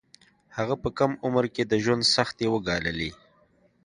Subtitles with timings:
[0.57, 3.11] هغه په کم عمر کې د ژوند سختۍ وګاللې